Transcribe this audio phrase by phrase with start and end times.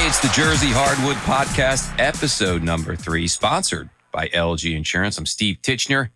[0.00, 5.18] Hey, it's the Jersey Hardwood Podcast, episode number three, sponsored by LG Insurance.
[5.18, 6.08] I'm Steve Titchener,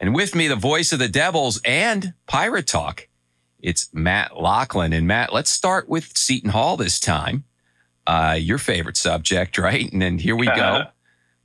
[0.00, 3.08] and with me, the voice of the Devils and Pirate Talk.
[3.60, 4.94] It's Matt Lachlan.
[4.94, 7.44] And Matt, let's start with Seton Hall this time.
[8.06, 9.92] Uh, your favorite subject, right?
[9.92, 10.84] And then here we go.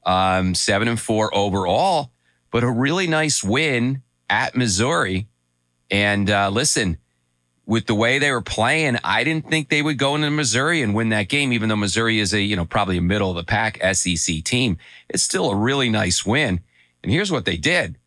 [0.06, 2.14] Um, seven and four overall,
[2.50, 5.28] but a really nice win at Missouri.
[5.92, 7.00] And uh, listen,
[7.68, 10.96] with the way they were playing, I didn't think they would go into Missouri and
[10.96, 13.44] win that game, even though Missouri is a, you know, probably a middle of the
[13.44, 14.78] pack SEC team.
[15.10, 16.62] It's still a really nice win.
[17.04, 17.98] And here's what they did.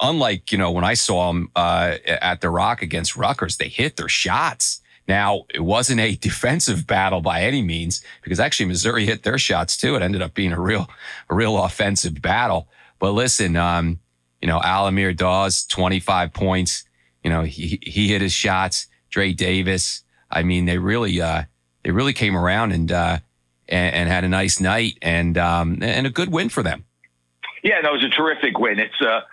[0.00, 3.96] Unlike, you know, when I saw them uh, at the Rock against Rutgers, they hit
[3.96, 4.80] their shots.
[5.06, 9.76] Now, it wasn't a defensive battle by any means because actually Missouri hit their shots
[9.76, 9.94] too.
[9.94, 10.88] It ended up being a real,
[11.30, 12.68] a real offensive battle.
[12.98, 14.00] But listen, um,
[14.42, 16.82] you know, Al-Amir Dawes, 25 points.
[17.22, 18.87] You know, he, he hit his shots.
[19.10, 20.02] Dre Davis.
[20.30, 21.44] I mean, they really, uh,
[21.82, 23.18] they really came around and, uh,
[23.68, 26.84] and, and had a nice night and, um, and a good win for them.
[27.62, 28.78] Yeah, it was a terrific win.
[28.78, 29.24] It's a,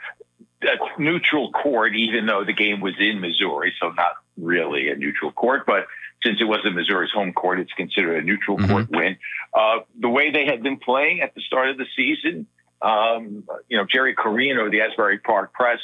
[0.63, 5.31] a neutral court, even though the game was in Missouri, so not really a neutral
[5.31, 5.87] court, but
[6.23, 8.71] since it wasn't Missouri's home court, it's considered a neutral mm-hmm.
[8.71, 9.17] court win.
[9.53, 12.47] Uh, the way they had been playing at the start of the season,
[12.81, 15.79] um, you know, Jerry Carino of the Asbury Park Press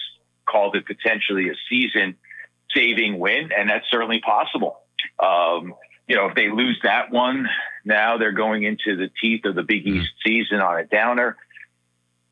[0.45, 2.15] called it potentially a season
[2.75, 4.79] saving win, and that's certainly possible.
[5.19, 5.75] Um,
[6.07, 7.47] you know, if they lose that one,
[7.85, 10.01] now they're going into the teeth of the Big mm.
[10.01, 11.37] East season on a downer.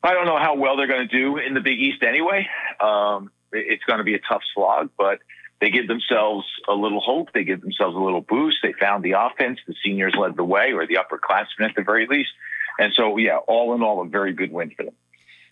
[0.02, 2.46] I don't know how well they're going to do in the Big East anyway.
[2.80, 5.18] Um, it's going to be a tough slog, but
[5.60, 7.28] they give themselves a little hope.
[7.34, 8.58] They give themselves a little boost.
[8.62, 9.58] They found the offense.
[9.66, 12.30] The seniors led the way, or the upperclassmen at the very least.
[12.78, 14.94] And so, yeah, all in all, a very good win for them.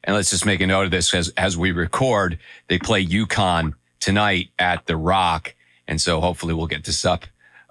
[0.05, 2.39] And let's just make a note of this as as we record.
[2.69, 5.55] They play UConn tonight at the Rock,
[5.87, 7.25] and so hopefully we'll get this up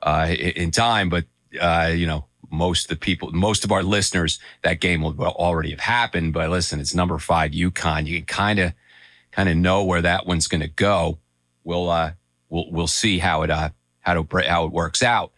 [0.04, 1.10] uh, in time.
[1.10, 1.26] But
[1.60, 5.72] uh, you know, most of the people, most of our listeners, that game will already
[5.72, 6.34] have happened.
[6.34, 8.06] But listen, it's number five UConn.
[8.06, 8.74] You can kind of
[9.32, 11.20] kind of know where that one's going to go.
[11.64, 12.14] We'll uh,
[12.50, 13.70] we'll we'll see how it uh
[14.00, 15.32] how to how it works out.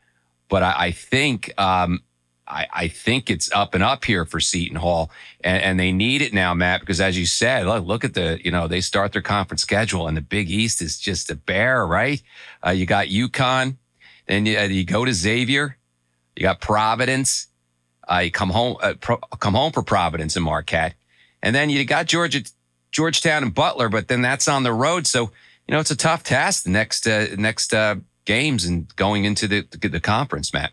[0.48, 2.04] But I, I think um,
[2.50, 5.12] I, I think it's up and up here for Seton Hall,
[5.42, 8.40] and, and, they need it now, Matt, because as you said, look, look at the
[8.44, 11.86] you know they start their conference schedule, and the Big East is just a bear,
[11.86, 12.22] right?
[12.66, 13.78] Uh, you got UConn,
[14.28, 15.78] then you, uh, you, go to Xavier,
[16.36, 17.48] you got Providence,
[18.12, 20.96] uh, you come home uh, pro, come home for Providence and Marquette,
[21.44, 22.44] and then you got Georgia,
[22.92, 25.32] Georgetown and Butler, but then that's on the road, so
[25.68, 29.48] you know it's a tough task the next uh, next uh, games and going into
[29.48, 30.72] the, the the conference, Matt.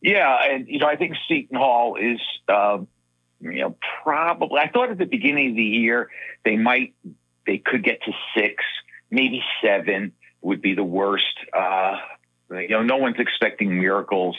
[0.00, 2.78] Yeah, and you know, I think Seton Hall is, uh,
[3.40, 4.58] you know, probably.
[4.60, 6.08] I thought at the beginning of the year
[6.44, 6.94] they might,
[7.46, 8.64] they could get to six,
[9.10, 11.26] maybe seven would be the worst.
[11.52, 11.96] Uh,
[12.50, 14.36] you know, no one's expecting miracles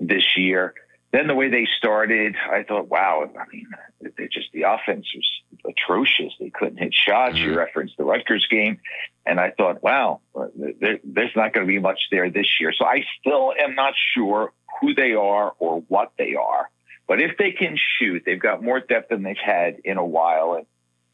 [0.00, 0.74] this year.
[1.14, 3.30] Then the way they started, I thought, wow.
[3.38, 3.68] I mean,
[4.00, 6.32] they just the offense was atrocious.
[6.40, 7.36] They couldn't hit shots.
[7.36, 7.50] Mm-hmm.
[7.50, 8.80] You referenced the Rutgers game,
[9.24, 12.72] and I thought, wow, there, there's not going to be much there this year.
[12.76, 16.68] So I still am not sure who they are or what they are.
[17.06, 20.54] But if they can shoot, they've got more depth than they've had in a while,
[20.54, 20.66] and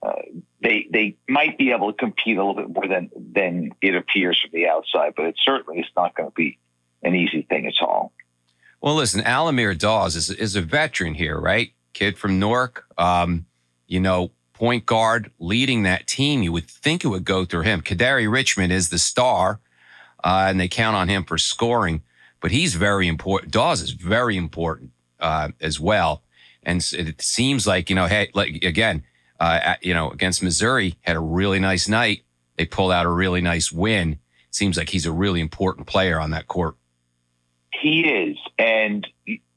[0.02, 0.22] uh,
[0.62, 4.40] they they might be able to compete a little bit more than than it appears
[4.40, 5.12] from the outside.
[5.14, 6.58] But it certainly is not going to be
[7.02, 8.14] an easy thing at all.
[8.80, 11.72] Well, listen, Al-Amir Dawes is is a veteran here, right?
[11.92, 13.46] Kid from Newark, um,
[13.86, 16.42] you know, point guard leading that team.
[16.42, 17.82] You would think it would go through him.
[17.82, 19.60] Kadary Richmond is the star,
[20.24, 22.02] uh, and they count on him for scoring
[22.40, 23.52] but he's very important.
[23.52, 24.90] Dawes is very important
[25.20, 26.22] uh, as well.
[26.62, 29.04] And it seems like, you know, hey, like again,
[29.38, 32.22] uh, you know, against Missouri, had a really nice night.
[32.56, 34.18] They pulled out a really nice win.
[34.50, 36.76] Seems like he's a really important player on that court.
[37.72, 38.36] He is.
[38.58, 39.06] And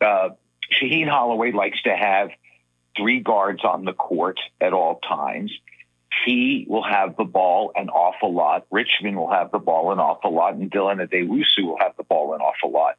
[0.01, 0.29] uh,
[0.71, 2.29] Shaheen Holloway likes to have
[2.95, 5.51] three guards on the court at all times.
[6.25, 8.67] He will have the ball an awful lot.
[8.71, 12.35] Richmond will have the ball an awful lot, and Dylan Addae-Wusu will have the ball
[12.35, 12.97] an awful lot.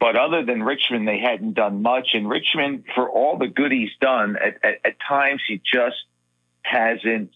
[0.00, 2.08] But other than Richmond, they hadn't done much.
[2.14, 5.96] And Richmond, for all the good he's done, at, at, at times he just
[6.62, 7.30] hasn't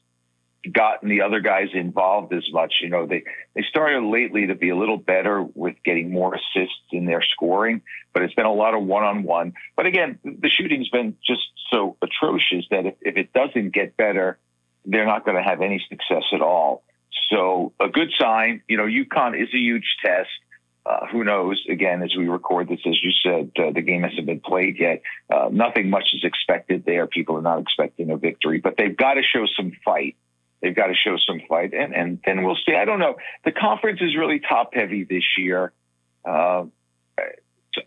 [0.73, 2.75] gotten the other guys involved as much.
[2.81, 3.25] You know, they,
[3.55, 7.83] they started lately to be a little better with getting more assists in their scoring,
[8.13, 9.55] but it's been a lot of one on one.
[9.77, 14.39] But again, the shooting's been just so atrocious that if, if it doesn't get better,
[14.85, 16.85] they're not going to have any success at all.
[17.31, 20.29] So a good sign, you know, UConn is a huge test.
[20.87, 21.65] Uh, who knows?
[21.71, 25.01] Again, as we record this, as you said, uh, the game hasn't been played yet.
[25.33, 27.07] Uh, nothing much is expected there.
[27.07, 30.17] People are not expecting a victory, but they've got to show some fight.
[30.65, 32.75] They've got to show some fight, and and then we'll see.
[32.75, 33.17] I don't know.
[33.45, 35.75] The conference is really top heavy this year.
[36.25, 36.65] Uh,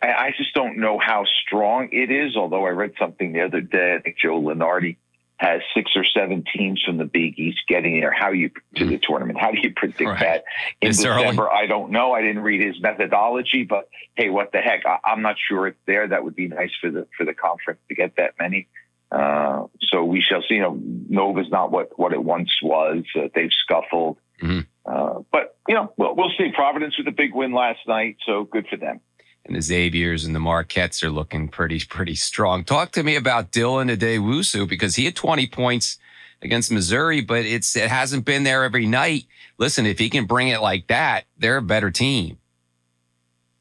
[0.00, 2.36] I just don't know how strong it is.
[2.36, 4.96] Although I read something the other day, I think Joe Lunardi
[5.38, 8.12] has six or seven teams from the Big East getting there.
[8.12, 9.40] How you to the tournament?
[9.40, 10.20] How do you predict right.
[10.20, 10.44] that
[10.80, 11.46] in it's December?
[11.46, 11.52] Early.
[11.52, 12.12] I don't know.
[12.12, 14.84] I didn't read his methodology, but hey, what the heck?
[14.86, 16.06] I, am not sure it's there.
[16.06, 18.68] That would be nice for the for the conference to get that many.
[19.10, 20.56] Uh, so we shall see.
[20.56, 23.04] You know, Nova's not what what it once was.
[23.16, 24.60] Uh, they've scuffled, mm-hmm.
[24.84, 26.50] uh, but you know, we'll, we'll see.
[26.54, 29.00] Providence with a big win last night, so good for them
[29.48, 32.64] and the Xaviers and the Marquettes are looking pretty, pretty strong.
[32.64, 35.98] Talk to me about Dylan Addae-Wusu because he had 20 points
[36.42, 39.24] against Missouri, but it's, it hasn't been there every night.
[39.56, 42.38] Listen, if he can bring it like that, they're a better team.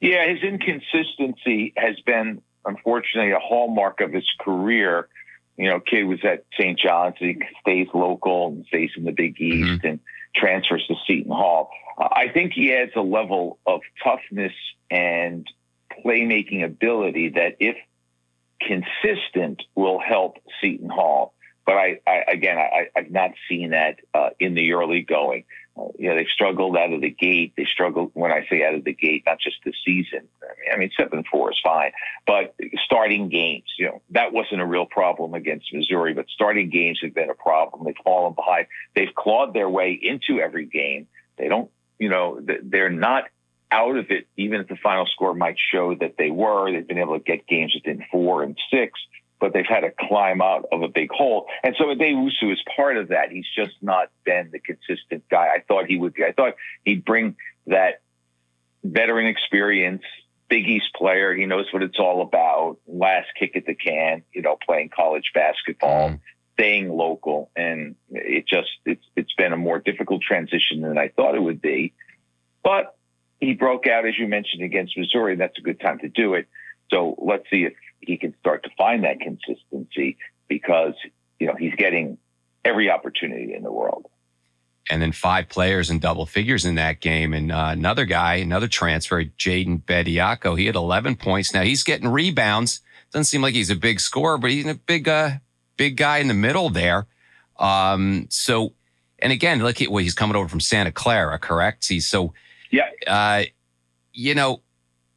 [0.02, 5.08] Yeah, his inconsistency has been, unfortunately, a hallmark of his career.
[5.58, 6.80] You know, kid was at St.
[6.80, 9.88] John's, he stays local and stays in the Big East mm-hmm.
[9.88, 10.00] and
[10.36, 11.70] transfers to Seton Hall.
[11.98, 14.54] I think he adds a level of toughness
[14.92, 15.48] and
[16.06, 17.76] playmaking ability that, if
[18.62, 21.34] consistent, will help Seton Hall.
[21.66, 25.46] But I, I again, I, have not seen that uh, in the early going.
[25.98, 27.54] You know, they've struggled out of the gate.
[27.56, 30.28] They struggled when I say out of the gate, not just the season.
[30.74, 31.92] I mean, seven four is fine,
[32.26, 36.14] but starting games, you know, that wasn't a real problem against Missouri.
[36.14, 37.86] But starting games have been a problem.
[37.86, 38.68] They've fallen behind.
[38.96, 41.08] They've clawed their way into every game.
[41.38, 41.70] They don't,
[42.00, 43.26] you know, they're not
[43.70, 46.72] out of it, even if the final score might show that they were.
[46.72, 49.00] They've been able to get games within four and six,
[49.40, 51.48] but they've had to climb out of a big hole.
[51.64, 53.32] And so Addae-Wusu is part of that.
[53.32, 56.24] He's just not been the consistent guy I thought he would be.
[56.24, 57.36] I thought he'd bring
[57.68, 58.02] that
[58.84, 60.04] veteran experience,
[60.50, 61.34] Big East player.
[61.36, 62.78] He knows what it's all about.
[62.88, 66.10] Last kick at the can, you know, playing college basketball.
[66.12, 66.20] Mm.
[66.60, 71.36] Staying local, and it just it's it's been a more difficult transition than I thought
[71.36, 71.94] it would be.
[72.64, 72.98] But
[73.40, 75.36] he broke out, as you mentioned, against Missouri.
[75.36, 76.48] That's a good time to do it.
[76.92, 80.18] So let's see if he can start to find that consistency
[80.48, 80.94] because,
[81.40, 82.18] you know, he's getting
[82.64, 84.06] every opportunity in the world.
[84.90, 87.34] And then five players in double figures in that game.
[87.34, 91.54] And uh, another guy, another transfer, Jaden Bediako, he had 11 points.
[91.54, 92.80] Now he's getting rebounds.
[93.12, 95.32] Doesn't seem like he's a big scorer, but he's a big, uh,
[95.76, 97.06] big guy in the middle there.
[97.60, 98.74] Um, so,
[99.20, 101.88] and again, look at well, he's coming over from Santa Clara, correct?
[101.88, 102.34] He's so
[102.70, 102.90] yeah.
[103.06, 103.44] Uh,
[104.14, 104.62] you know,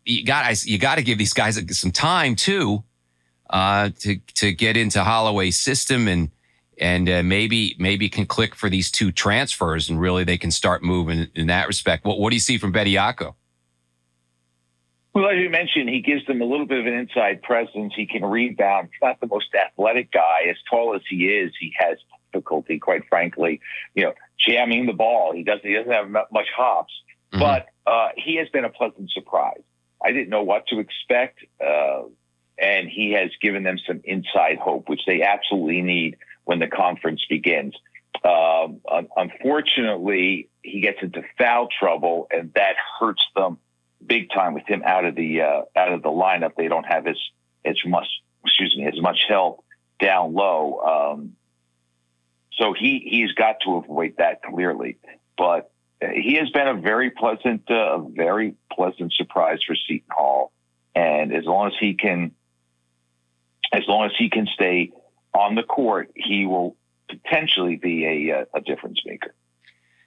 [0.04, 2.82] you got you got to give these guys some time too
[3.50, 6.30] uh, to to get into Holloway's system and
[6.78, 10.82] and uh, maybe maybe can click for these two transfers and really they can start
[10.82, 12.04] moving in that respect.
[12.04, 13.34] What what do you see from Bediako?
[15.12, 17.92] Well, as you mentioned, he gives them a little bit of an inside presence.
[17.96, 18.90] He can rebound.
[18.92, 20.46] He's not the most athletic guy.
[20.48, 21.98] As tall as he is, he has
[22.32, 23.60] difficulty, quite frankly,
[23.94, 25.32] you know, jamming the ball.
[25.34, 26.92] He doesn't he doesn't have much hops.
[27.32, 27.40] Mm-hmm.
[27.40, 29.62] But uh, he has been a pleasant surprise.
[30.02, 32.02] I didn't know what to expect, uh,
[32.58, 37.24] and he has given them some inside hope, which they absolutely need when the conference
[37.28, 37.74] begins.
[38.24, 38.80] Um,
[39.16, 43.58] unfortunately, he gets into foul trouble, and that hurts them
[44.04, 46.52] big time with him out of the uh, out of the lineup.
[46.56, 47.18] They don't have as
[47.64, 48.06] as much
[48.44, 49.64] excuse me as much help
[50.00, 50.80] down low.
[51.14, 51.36] Um,
[52.52, 54.98] so he he's got to avoid that clearly.
[55.36, 55.69] But
[56.00, 60.52] he has been a very pleasant, uh, very pleasant surprise for Seton Hall.
[60.94, 62.32] And as long as he can,
[63.72, 64.92] as long as he can stay
[65.34, 66.76] on the court, he will
[67.08, 69.34] potentially be a, a difference maker.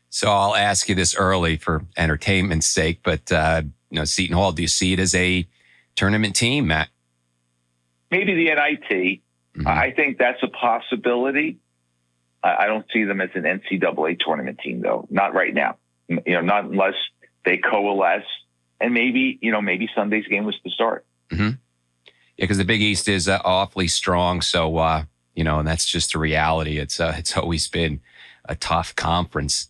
[0.09, 4.51] So I'll ask you this early for entertainment's sake, but uh, you know, Seton Hall,
[4.51, 5.47] do you see it as a
[5.95, 6.89] tournament team, Matt?
[8.11, 8.89] Maybe the NIT.
[9.57, 9.67] Mm-hmm.
[9.67, 11.59] I think that's a possibility.
[12.43, 15.07] I don't see them as an NCAA tournament team, though.
[15.09, 16.95] Not right now you know, not unless
[17.45, 18.25] they coalesce.
[18.79, 21.05] And maybe, you know, maybe Sunday's game was the start.
[21.29, 21.51] Mm-hmm.
[22.37, 24.41] Yeah, because the Big East is uh, awfully strong.
[24.41, 25.05] So, uh,
[25.35, 26.79] you know, and that's just the reality.
[26.79, 28.01] It's uh, it's always been
[28.45, 29.69] a tough conference,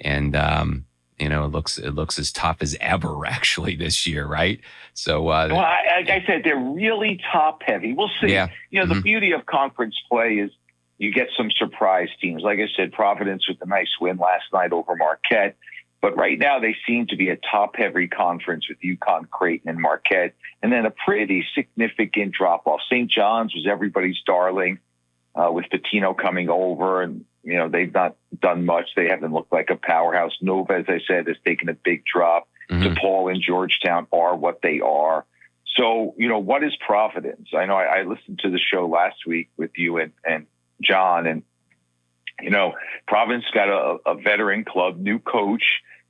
[0.00, 0.86] and um,
[1.18, 4.60] you know, it looks it looks as tough as ever actually this year, right?
[4.94, 7.92] So, uh, well, I, like I said, they're really top heavy.
[7.92, 8.32] We'll see.
[8.32, 8.48] Yeah.
[8.70, 8.94] You know, mm-hmm.
[8.94, 10.50] the beauty of conference play is
[10.98, 12.42] you get some surprise teams.
[12.42, 15.56] Like I said, Providence with a nice win last night over Marquette.
[16.00, 19.78] But right now, they seem to be a top heavy conference with UConn, Creighton, and
[19.78, 22.80] Marquette, and then a pretty significant drop off.
[22.90, 23.10] St.
[23.10, 24.78] John's was everybody's darling
[25.34, 28.90] uh, with Pitino coming over, and you know they've not done much.
[28.96, 30.32] They haven't looked like a powerhouse.
[30.40, 32.48] Nova, as I said, has taken a big drop.
[32.70, 32.94] Mm-hmm.
[32.94, 35.26] DePaul and Georgetown are what they are.
[35.76, 37.48] So, you know, what is Providence?
[37.56, 40.46] I know I, I listened to the show last week with you and, and
[40.80, 41.42] John, and
[42.40, 42.74] you know,
[43.06, 45.62] Providence got a, a veteran club, new coach,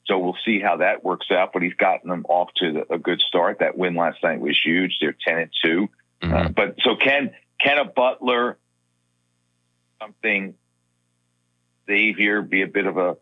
[0.06, 1.52] So we'll see how that works out.
[1.52, 3.58] But he's gotten them off to a good start.
[3.60, 4.98] That win last night was huge.
[5.00, 5.88] They're ten and 2
[6.22, 6.34] mm-hmm.
[6.34, 7.30] uh, but so can
[7.60, 8.58] can a Butler
[10.00, 10.54] something
[11.86, 13.16] Xavier be a bit of a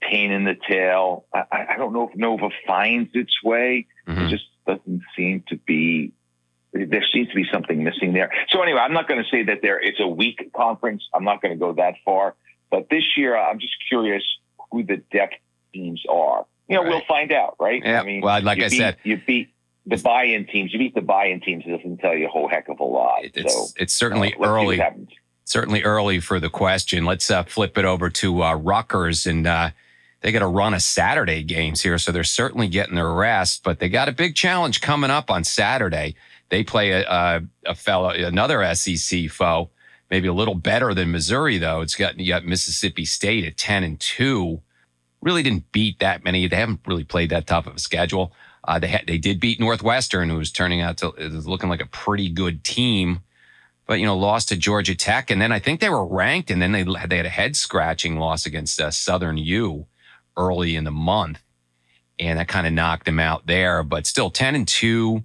[0.00, 1.26] pain in the tail?
[1.32, 3.86] I, I don't know if Nova finds its way.
[4.06, 4.22] Mm-hmm.
[4.22, 6.12] It just doesn't seem to be
[6.72, 8.30] there seems to be something missing there.
[8.50, 11.02] So anyway, I'm not going to say that there it's a weak conference.
[11.14, 12.34] I'm not going to go that far.
[12.70, 14.22] But this year, I'm just curious
[14.76, 15.34] who the depth
[15.72, 16.46] teams are.
[16.68, 16.90] You know, right.
[16.90, 17.82] we'll find out, right?
[17.84, 18.00] Yeah.
[18.00, 19.50] I mean, well, like I beat, said, you beat
[19.86, 20.72] the buy-in teams.
[20.72, 21.64] You beat the buy-in teams.
[21.66, 23.20] It doesn't tell you a whole heck of a lot.
[23.22, 24.82] It's so, it's certainly uh, early.
[25.44, 27.04] Certainly early for the question.
[27.04, 29.46] Let's uh, flip it over to uh, Rutgers and.
[29.46, 29.70] Uh,
[30.22, 33.62] they got to run a Saturday games here, so they're certainly getting their rest.
[33.62, 36.16] But they got a big challenge coming up on Saturday.
[36.48, 39.70] They play a, a, a fellow, another SEC foe,
[40.10, 41.80] maybe a little better than Missouri though.
[41.80, 44.62] It's got you got Mississippi State at ten and two.
[45.22, 46.46] Really didn't beat that many.
[46.46, 48.32] They haven't really played that tough of a schedule.
[48.64, 51.86] Uh, they they did beat Northwestern, who was turning out to was looking like a
[51.86, 53.20] pretty good team,
[53.86, 56.60] but you know lost to Georgia Tech, and then I think they were ranked, and
[56.60, 59.86] then they they had a head scratching loss against uh, Southern U
[60.36, 61.40] early in the month,
[62.18, 63.82] and that kind of knocked them out there.
[63.82, 65.24] But still, ten and two.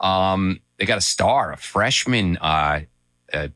[0.00, 2.80] Um, they got a star, a freshman uh,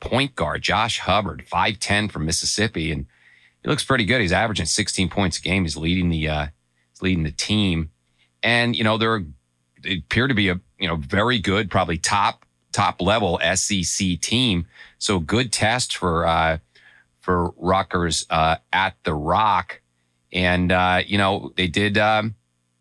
[0.00, 2.93] point guard, Josh Hubbard, 5'10 from Mississippi.
[2.93, 3.07] And
[3.64, 4.21] he looks pretty good.
[4.21, 5.64] He's averaging 16 points a game.
[5.64, 6.47] He's leading the, uh,
[6.92, 7.90] he's leading the team.
[8.42, 9.25] And, you know, they're,
[9.83, 14.66] they appear to be a, you know, very good, probably top, top level SEC team.
[14.99, 16.59] So good test for, uh,
[17.21, 19.80] for Rutgers, uh, at the Rock.
[20.30, 22.35] And, uh, you know, they did, um,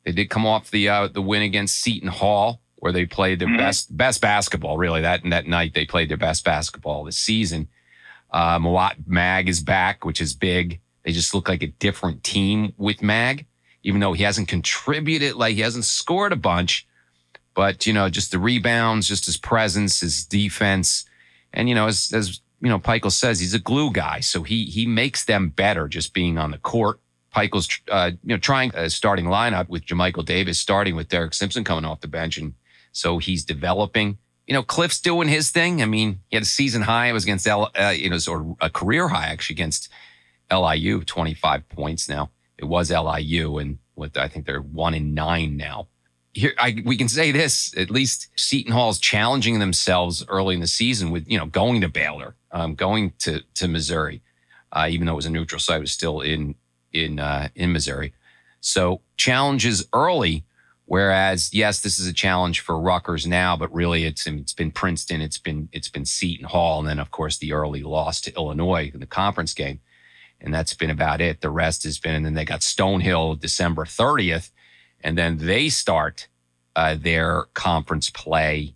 [0.03, 3.47] they did come off the, uh, the win against Seton Hall where they played their
[3.47, 3.55] mm-hmm.
[3.55, 4.77] best best basketball.
[4.77, 7.69] Really, that that night they played their best basketball this season.
[8.33, 10.81] Uh, Mawot Mag is back, which is big.
[11.03, 13.45] They just look like a different team with Mag,
[13.83, 16.87] even though he hasn't contributed, like he hasn't scored a bunch.
[17.53, 21.05] But you know, just the rebounds, just his presence, his defense,
[21.53, 24.65] and you know, as as you know, Pikiell says he's a glue guy, so he
[24.65, 26.99] he makes them better just being on the court.
[27.35, 31.63] Pikiell's uh, you know trying a starting lineup with Jamichael Davis starting with Derek Simpson
[31.63, 32.53] coming off the bench and
[32.93, 34.17] so he's developing.
[34.47, 35.81] You know, Cliff's doing his thing.
[35.81, 37.07] I mean, he had a season high.
[37.07, 39.89] It was against L, uh, you know, sort of a career high actually against
[40.51, 42.29] LIU, 25 points now.
[42.57, 45.87] It was LIU, and with I think they're one in nine now.
[46.33, 50.67] Here, I, we can say this: at least Seton Hall's challenging themselves early in the
[50.67, 54.21] season with you know going to Baylor, um, going to to Missouri,
[54.71, 56.55] uh, even though it was a neutral site, it was still in
[56.91, 58.13] in uh, in Missouri.
[58.61, 60.45] So challenges early
[60.93, 65.21] Whereas, yes, this is a challenge for Rutgers now, but really it's it's been Princeton,
[65.21, 68.91] it's been it's been Seton Hall, and then of course the early loss to Illinois
[68.93, 69.79] in the conference game,
[70.39, 71.41] and that's been about it.
[71.41, 74.51] The rest has been, and then they got Stonehill December 30th,
[75.03, 76.27] and then they start
[76.75, 78.75] uh, their conference play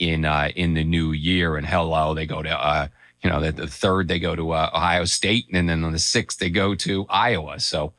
[0.00, 1.56] in uh, in the new year.
[1.56, 2.88] And hello, they go to uh,
[3.22, 6.00] you know the, the, third they go to uh, Ohio State, and then on the
[6.00, 7.60] sixth they go to Iowa.
[7.60, 7.92] So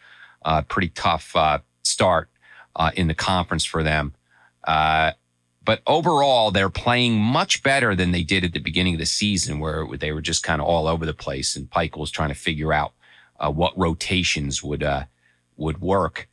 [0.43, 2.27] uh, pretty tough uh, start
[2.75, 4.13] uh, in the conference for them.
[4.63, 5.11] Uh,
[5.65, 9.59] but overall, they're playing much better than they did at the beginning of the season,
[9.59, 12.35] where they were just kind of all over the place, and Pike was trying to
[12.35, 12.93] figure out
[13.39, 15.05] uh, what rotations would uh,
[15.55, 16.27] would work.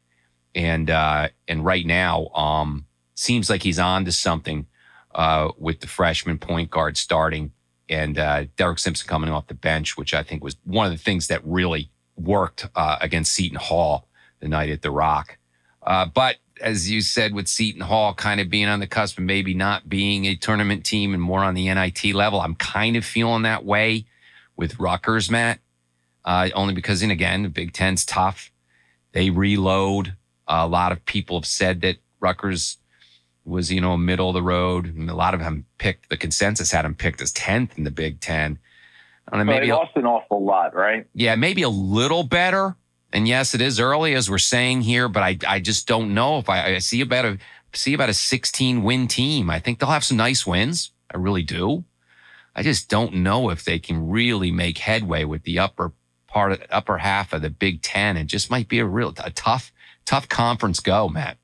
[0.55, 4.67] And uh, and right now, um, seems like he's on to something
[5.15, 7.53] uh, with the freshman point guard starting
[7.89, 8.15] and
[8.57, 11.41] Derek Simpson coming off the bench, which I think was one of the things that
[11.45, 15.39] really worked against Seton Hall the night at the Rock.
[15.83, 19.27] Uh, but as you said, with Seton Hall kind of being on the cusp and
[19.27, 23.05] maybe not being a tournament team and more on the NIT level, I'm kind of
[23.05, 24.07] feeling that way
[24.57, 25.61] with Rutgers, Matt.
[26.25, 28.53] Uh, only because, and again, the Big Ten's tough.
[29.13, 30.17] They reload.
[30.47, 32.77] Uh, a lot of people have said that Rutgers
[33.45, 34.95] was, you know, middle of the road.
[34.95, 37.91] And a lot of them picked, the consensus had them picked as 10th in the
[37.91, 38.59] Big Ten.
[39.27, 41.07] I don't know, maybe well, they lost a, an awful lot, right?
[41.15, 42.77] Yeah, maybe a little better
[43.13, 46.39] and yes, it is early as we're saying here, but I, I just don't know
[46.39, 47.39] if I, I see about a
[47.73, 49.49] see about a 16 win team.
[49.51, 50.91] I think they'll have some nice wins.
[51.13, 51.85] I really do.
[52.55, 55.93] I just don't know if they can really make headway with the upper
[56.27, 58.17] part of upper half of the Big Ten.
[58.17, 59.73] It just might be a real a tough,
[60.05, 61.37] tough conference go, Matt.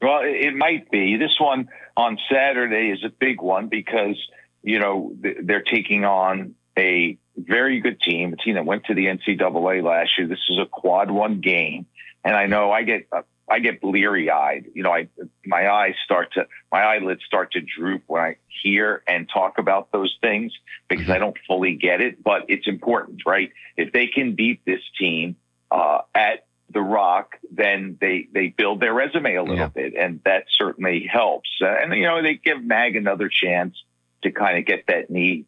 [0.00, 1.16] Well, it might be.
[1.16, 4.16] This one on Saturday is a big one because,
[4.62, 9.06] you know, they're taking on a very good team, a team that went to the
[9.06, 10.26] NCAA last year.
[10.26, 11.86] This is a quad one game,
[12.24, 13.08] and I know I get
[13.50, 14.66] I get bleary eyed.
[14.74, 15.08] You know, I
[15.44, 19.90] my eyes start to my eyelids start to droop when I hear and talk about
[19.90, 20.52] those things
[20.88, 22.22] because I don't fully get it.
[22.22, 23.50] But it's important, right?
[23.76, 25.36] If they can beat this team
[25.70, 29.66] uh, at the Rock, then they they build their resume a little yeah.
[29.68, 31.50] bit, and that certainly helps.
[31.60, 33.76] Uh, and you know, they give Mag another chance
[34.22, 35.46] to kind of get that knee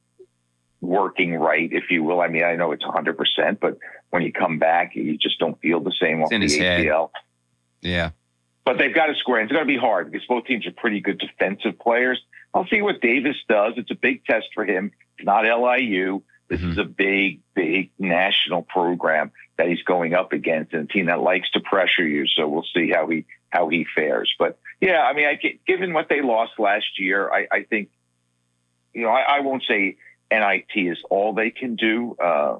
[0.83, 2.21] working right, if you will.
[2.21, 3.79] I mean, I know it's 100, percent but
[4.11, 7.11] when you come back, you just don't feel the same it's off the ACL.
[7.15, 7.23] Head.
[7.81, 8.11] Yeah.
[8.65, 9.41] But they've got to square.
[9.41, 12.21] It's going to be hard because both teams are pretty good defensive players.
[12.55, 13.75] I'll see what Davis does.
[13.77, 14.93] It's a big test for him.
[15.17, 16.23] It's not LIU.
[16.49, 16.73] This mm-hmm.
[16.73, 21.21] is a big, big national program that he's going up against, and a team that
[21.21, 22.27] likes to pressure you.
[22.27, 24.33] So we'll see how he how he fares.
[24.39, 27.91] But yeah, I mean, I, given what they lost last year, I, I think
[28.93, 29.97] you know I, I, won't say
[30.33, 32.17] NIT is all they can do.
[32.23, 32.59] Uh,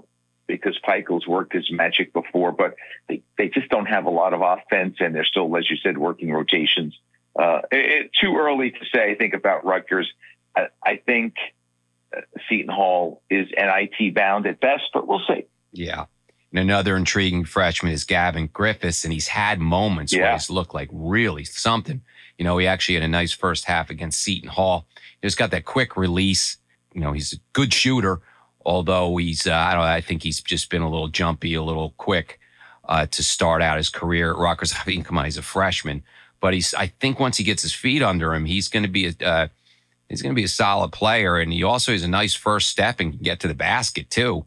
[0.49, 2.75] because Pikiell's worked his magic before, but
[3.09, 5.97] they, they just don't have a lot of offense, and they're still, as you said,
[5.97, 6.99] working rotations.
[7.35, 10.13] Uh, it, it, too early to say, I think, about Rutgers.
[10.55, 11.35] I, I think
[12.15, 15.47] uh, Seton Hall is NIT bound at best, but we'll see.
[15.73, 16.07] Yeah.
[16.51, 20.23] And another intriguing freshman is Gavin Griffiths, and he's had moments yeah.
[20.23, 22.03] where he's looked like really something.
[22.37, 24.87] You know, he actually had a nice first half against Seton Hall.
[25.21, 26.59] He just got that quick release.
[26.95, 28.21] You know, he's a good shooter,
[28.65, 31.95] although he's uh, I don't I think he's just been a little jumpy, a little
[31.97, 32.39] quick
[32.85, 34.75] uh, to start out his career at Rutgers.
[34.87, 36.03] I mean, come on, he's a freshman,
[36.41, 39.07] but he's I think once he gets his feet under him, he's going to be
[39.07, 39.49] a uh,
[40.09, 43.01] he's going to be a solid player, and he also has a nice first step
[43.01, 44.47] and can get to the basket too,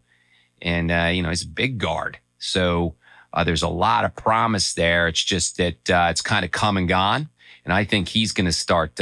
[0.61, 2.95] and uh, you know he's a big guard, so.
[3.33, 5.09] Uh, there's a lot of promise there.
[5.09, 7.27] It's just that uh, it's kind of come and gone,
[7.65, 8.95] and I think he's going to start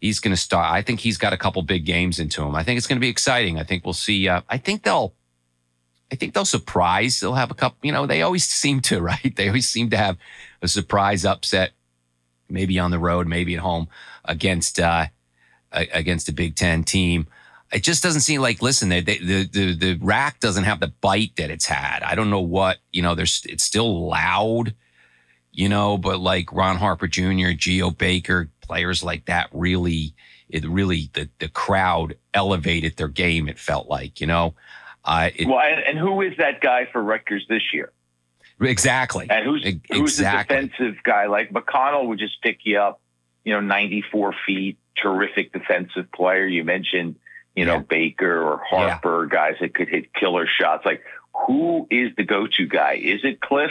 [0.00, 0.70] he's going to start.
[0.70, 2.54] I think he's got a couple big games into him.
[2.54, 3.58] I think it's going to be exciting.
[3.58, 4.28] I think we'll see.
[4.28, 5.14] Uh, I think they'll,
[6.12, 7.20] I think they'll surprise.
[7.20, 7.78] They'll have a couple.
[7.82, 9.34] You know, they always seem to, right?
[9.34, 10.16] They always seem to have
[10.62, 11.72] a surprise upset,
[12.48, 13.88] maybe on the road, maybe at home
[14.24, 15.06] against uh,
[15.72, 17.26] against a Big Ten team.
[17.72, 18.62] It just doesn't seem like.
[18.62, 22.04] Listen, they, they, the the the RAC doesn't have the bite that it's had.
[22.04, 23.16] I don't know what you know.
[23.16, 24.74] There's it's still loud
[25.56, 30.14] you know, but like Ron Harper Jr., Geo Baker, players like that really,
[30.48, 34.54] it really, the, the crowd elevated their game, it felt like, you know.
[35.04, 37.92] Uh, it, well, and, and, who is that guy for Rutgers this year?
[38.60, 39.26] Exactly.
[39.30, 40.56] And who's, who's exactly.
[40.56, 41.26] the defensive guy?
[41.26, 43.00] Like McConnell would just pick you up,
[43.44, 46.46] you know, 94 feet, terrific defensive player.
[46.46, 47.16] You mentioned,
[47.54, 49.34] you know, Baker or Harper, yeah.
[49.34, 50.84] guys that could hit killer shots.
[50.84, 51.02] Like,
[51.46, 52.94] who is the go to guy?
[52.94, 53.70] Is it Cliff?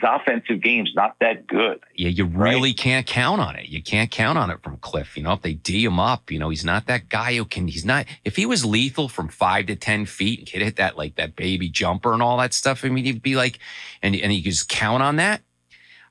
[0.00, 1.80] His offensive game's not that good.
[1.94, 2.76] Yeah, you really right?
[2.76, 3.68] can't count on it.
[3.68, 5.16] You can't count on it from Cliff.
[5.16, 7.68] You know, if they D him up, you know, he's not that guy who can,
[7.68, 10.96] he's not, if he was lethal from five to 10 feet and could hit that,
[10.96, 13.58] like that baby jumper and all that stuff, I mean, he'd be like,
[14.02, 15.42] and, and he could just count on that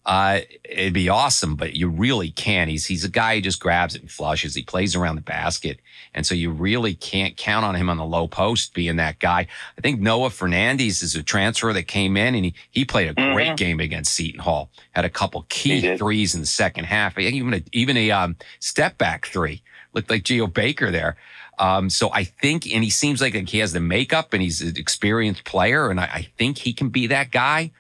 [0.06, 2.70] uh, it'd be awesome, but you really can't.
[2.70, 4.54] He's he's a guy who just grabs it and flushes.
[4.54, 5.80] He plays around the basket,
[6.14, 9.48] and so you really can't count on him on the low post being that guy.
[9.78, 13.14] I think Noah Fernandez is a transfer that came in, and he he played a
[13.16, 13.56] great mm-hmm.
[13.56, 14.70] game against Seton Hall.
[14.92, 19.00] Had a couple key threes in the second half, even a, even a um, step
[19.00, 19.64] back three.
[19.94, 21.16] Looked like Geo Baker there.
[21.58, 24.78] Um, so I think, and he seems like he has the makeup, and he's an
[24.78, 27.72] experienced player, and I, I think he can be that guy.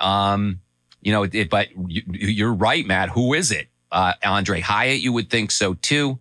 [0.00, 0.58] Um,
[1.02, 3.10] you know, it, but you, are right, Matt.
[3.10, 3.68] Who is it?
[3.90, 6.18] Uh, Aundre Hyatt, you would think so too.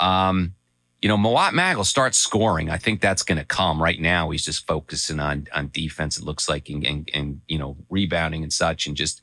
[0.00, 0.54] Um,
[1.00, 2.70] you know, Mawot Mag will start scoring.
[2.70, 4.30] I think that's going to come right now.
[4.30, 6.18] He's just focusing on on defense.
[6.18, 9.20] It looks like and and, and you know rebounding and such, and just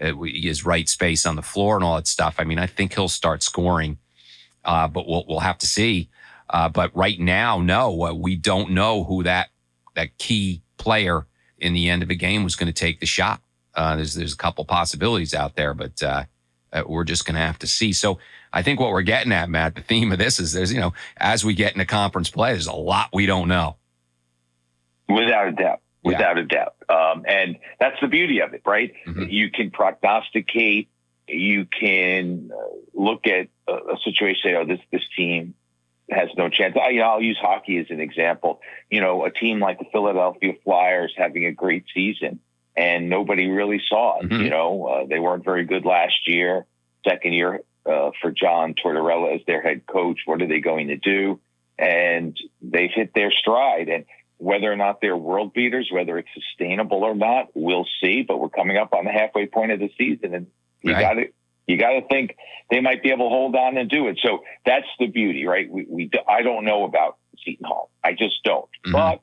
[0.00, 2.34] uh, his right space on the floor and all that stuff.
[2.38, 3.96] I mean, I think he'll start scoring,
[4.66, 6.10] uh, but we'll we'll have to see.
[6.50, 9.48] Uh, but right now, no, uh, we don't know who that
[9.94, 13.40] that key player in the end of a game was going to take the shot.
[13.74, 16.24] Uh, there's there's a couple possibilities out there, but uh,
[16.72, 17.92] uh we're just going to have to see.
[17.92, 18.18] So
[18.52, 20.92] I think what we're getting at, Matt, the theme of this is there's you know
[21.16, 23.76] as we get into conference play, there's a lot we don't know.
[25.08, 26.42] Without a doubt, without yeah.
[26.42, 28.92] a doubt, um, and that's the beauty of it, right?
[29.06, 29.24] Mm-hmm.
[29.28, 30.88] You can prognosticate,
[31.28, 35.54] you can uh, look at a, a situation, say, oh, this this team
[36.10, 36.76] has no chance.
[36.80, 38.60] I, you know, I'll use hockey as an example.
[38.90, 42.40] You know, a team like the Philadelphia Flyers having a great season
[42.76, 44.28] and nobody really saw it.
[44.28, 44.42] Mm-hmm.
[44.42, 46.66] You know, uh, they weren't very good last year.
[47.06, 50.20] Second year uh, for John Tortorella as their head coach.
[50.24, 51.40] What are they going to do?
[51.78, 53.88] And they've hit their stride.
[53.88, 54.04] And
[54.38, 58.22] whether or not they're world beaters, whether it's sustainable or not, we'll see.
[58.22, 60.46] But we're coming up on the halfway point of the season, and
[60.82, 61.00] you right.
[61.00, 61.26] got to
[61.66, 62.36] you got to think
[62.70, 64.18] they might be able to hold on and do it.
[64.22, 65.70] So that's the beauty, right?
[65.70, 67.90] We, we I don't know about Seton Hall.
[68.02, 68.68] I just don't.
[68.84, 68.92] Mm-hmm.
[68.92, 69.20] But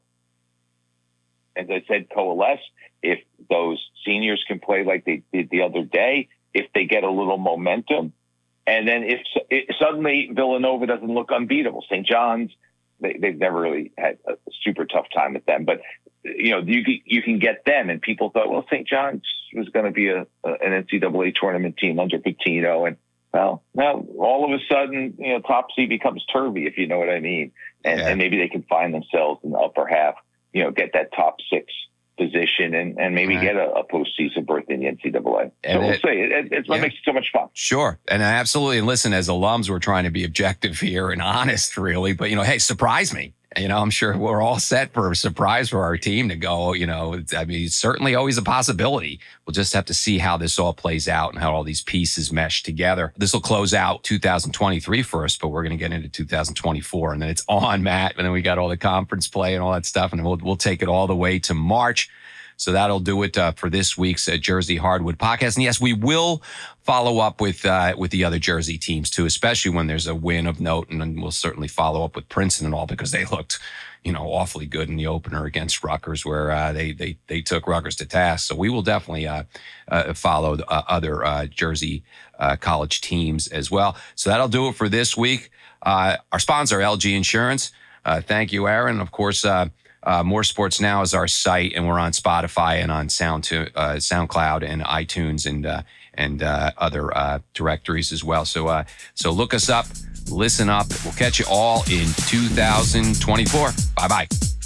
[1.56, 2.60] as I said, coalesce
[3.02, 7.12] if those seniors can play like they did the other day, if they get a
[7.12, 8.14] little momentum,
[8.70, 12.06] and then if, if suddenly Villanova doesn't look unbeatable, St.
[12.06, 12.52] John's,
[13.02, 14.34] they, have never really had a
[14.64, 15.66] super tough time with them.
[15.66, 15.82] But
[16.24, 17.90] you know, you can, you can get them.
[17.90, 18.88] And people thought, well, St.
[18.88, 22.88] John's was going to be a, a, an NCAA tournament team under Pitino.
[22.88, 22.98] And
[23.34, 27.00] well, now all of a sudden, you know, top seed becomes turvy, if you know
[27.00, 27.52] what I mean.
[27.84, 28.08] And, yeah.
[28.10, 30.16] and maybe they can find themselves in the upper half,
[30.54, 31.72] you know, get that top six
[32.20, 33.44] position and, and maybe right.
[33.44, 35.52] get a, a, postseason berth in the NCAA.
[35.64, 36.08] And so we'll it, see.
[36.10, 36.82] It, it, it's what yeah.
[36.82, 37.48] makes it so much fun.
[37.54, 37.98] Sure.
[38.08, 38.80] And absolutely.
[38.80, 42.14] And listen, as alums, we're trying to be objective here and honest, really.
[42.14, 45.16] But, you know, hey, surprise me you know, I'm sure we're all set for a
[45.16, 46.74] surprise for our team to go.
[46.74, 49.20] You know, I mean, it's certainly always a possibility.
[49.46, 52.32] We'll just have to see how this all plays out and how all these pieces
[52.32, 53.12] mesh together.
[53.18, 57.22] This will close out 2023 for us, but we're going to get into 2024, and
[57.22, 58.16] then it's on, Matt.
[58.18, 60.56] And then we got all the conference play and all that stuff, and we'll we'll
[60.56, 62.10] take it all the way to March.
[62.60, 65.56] So that'll do it uh, for this week's uh, Jersey Hardwood podcast.
[65.56, 66.44] And yes, we will
[66.84, 70.46] follow up with uh, with the other Jersey teams too, especially when there's a win
[70.46, 73.60] of note, and we'll certainly follow up with Princeton and all because they looked,
[74.04, 77.66] you know, awfully good in the opener against Rutgers, where uh, they they they took
[77.66, 78.50] Rutgers to task.
[78.50, 79.44] So we will definitely uh,
[79.88, 82.04] uh, follow the, other Jersey
[82.60, 83.96] college teams as well.
[84.16, 85.50] So that'll do it for this week.
[85.84, 87.72] our sponsor, LG Insurance.
[88.06, 89.00] thank you, Aaron.
[89.00, 89.46] Of course.
[90.04, 93.68] Uh, More Sports Now is our site, and we're on Spotify and on Sound to,
[93.76, 95.82] uh, SoundCloud and iTunes and uh,
[96.14, 98.46] and uh, other uh, directories as well.
[98.46, 98.84] So uh,
[99.14, 99.86] so look us up,
[100.30, 100.88] listen up.
[101.04, 103.72] We'll catch you all in 2024.
[103.96, 104.59] Bye bye.